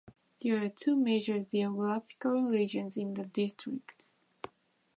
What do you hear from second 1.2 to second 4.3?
geographical regions in the district.